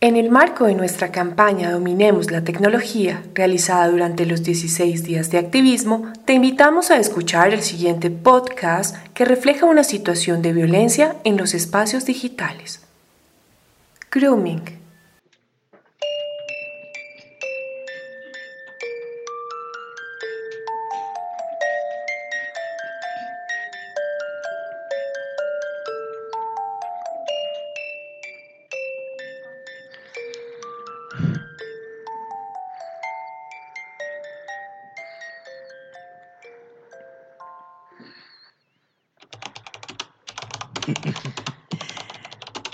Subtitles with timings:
[0.00, 5.38] En el marco de nuestra campaña Dominemos la tecnología, realizada durante los 16 días de
[5.38, 11.36] activismo, te invitamos a escuchar el siguiente podcast que refleja una situación de violencia en
[11.36, 12.80] los espacios digitales.
[14.12, 14.77] Grooming.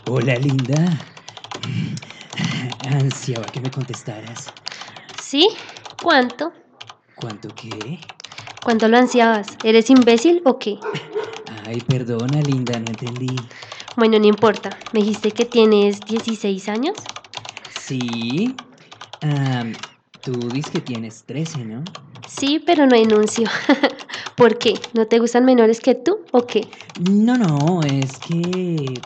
[0.06, 1.00] Hola, linda.
[2.82, 4.52] Ansiaba que me contestaras.
[5.14, 5.48] ¿Sí?
[6.00, 6.52] ¿Cuánto?
[7.14, 7.98] ¿Cuánto qué?
[8.62, 9.58] ¿Cuánto lo ansiabas?
[9.62, 10.78] ¿Eres imbécil o qué?
[11.64, 13.48] Ay, perdona, linda, no entendí.
[13.96, 14.76] Bueno, no importa.
[14.92, 17.08] ¿Me dijiste que tienes 16 años?
[17.70, 18.56] Sí.
[19.22, 19.64] Ah,
[20.22, 21.82] tú dices que tienes 13, ¿no?
[22.26, 23.48] Sí, pero no enuncio.
[24.36, 24.80] ¿Por qué?
[24.94, 26.70] ¿No te gustan menores que tú o qué?
[26.96, 29.04] No, no, es que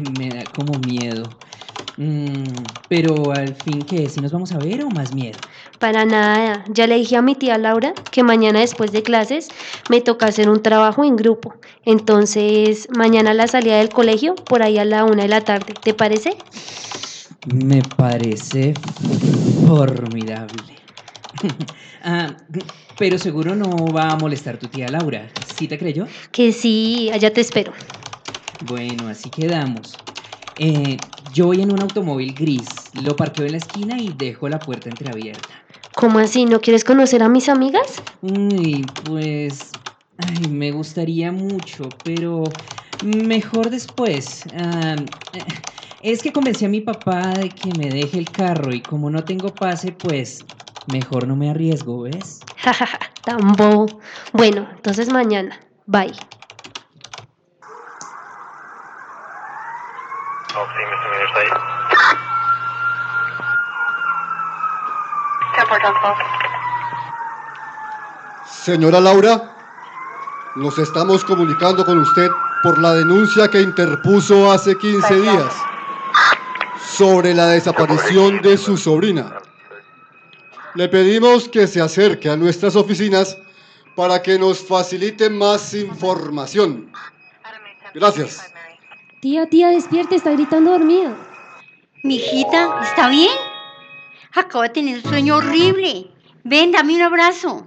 [0.00, 1.36] me da como miedo.
[1.96, 4.08] Mm, pero al fin, ¿qué?
[4.08, 5.40] ¿Si nos vamos a ver o más miedo?
[5.80, 6.64] Para nada.
[6.70, 9.50] Ya le dije a mi tía Laura que mañana después de clases
[9.88, 11.54] me toca hacer un trabajo en grupo.
[11.84, 15.74] Entonces, mañana a la salida del colegio, por ahí a la una de la tarde.
[15.82, 16.36] ¿Te parece?
[17.44, 18.76] Me parece
[19.66, 20.77] formidable.
[22.02, 22.36] Ah,
[22.96, 25.30] pero seguro no va a molestar tu tía Laura.
[25.42, 26.06] ¿Sí te creyó?
[26.32, 27.72] Que sí, allá te espero.
[28.60, 30.02] Bueno, así quedamos.
[30.56, 34.64] Eh, yo voy en un automóvil gris, lo parqueo en la esquina y dejo la
[34.64, 35.54] puerta entreabierta.
[35.94, 36.46] ¿Cómo así?
[36.46, 38.02] ¿No quieres conocer a mis amigas?
[38.20, 39.76] Uy, pues...
[40.20, 42.56] Ay, me gustaría mucho, pero
[43.00, 44.48] mejor después.
[44.52, 44.96] Ah,
[45.32, 45.46] eh,
[46.00, 49.24] es que convencí a mi papá de que me deje el carro y como no
[49.24, 50.50] tengo pase, pues
[50.92, 52.40] mejor no me arriesgo, ¿ves?
[52.56, 54.00] Jajaja, tan bobo.
[54.32, 55.60] Bueno, entonces mañana.
[55.86, 56.12] Bye.
[60.54, 61.24] Oh, sí, Mr.
[61.26, 61.48] está ahí.
[65.54, 65.66] 10
[68.46, 69.56] Señora Laura,
[70.56, 72.28] nos estamos comunicando con usted
[72.62, 75.54] por la denuncia que interpuso hace 15 días
[76.80, 79.32] sobre la desaparición de su sobrina.
[80.74, 83.36] Le pedimos que se acerque a nuestras oficinas
[83.96, 86.92] para que nos facilite más información.
[87.94, 88.40] Gracias.
[89.20, 91.16] Tía, tía, despierte, está gritando dormido.
[92.04, 93.32] Mijita, ¿está bien?
[94.32, 96.10] Acabo de tener un sueño horrible.
[96.44, 97.66] Ven, dame un abrazo.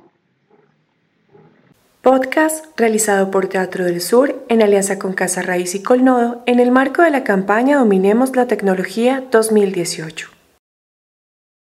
[2.01, 6.71] Podcast realizado por Teatro del Sur en alianza con Casa Raíz y Colnodo en el
[6.71, 10.30] marco de la campaña Dominemos la Tecnología 2018.